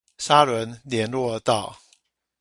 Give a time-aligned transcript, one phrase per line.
[0.17, 1.77] 沙崙連絡道